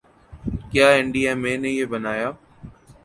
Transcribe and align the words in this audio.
کیا 0.71 0.87
N 0.95 1.05
D 1.13 1.21
M 1.27 1.41
A 1.47 1.53
نے 1.61 1.69
یہ 1.77 1.85
بنایا 1.93 2.29